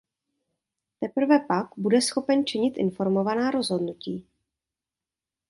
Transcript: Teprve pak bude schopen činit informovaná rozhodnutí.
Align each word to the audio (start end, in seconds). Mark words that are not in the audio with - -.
Teprve 0.99 1.39
pak 1.39 1.67
bude 1.77 2.01
schopen 2.01 2.45
činit 2.45 2.77
informovaná 2.77 3.51
rozhodnutí. 3.51 4.27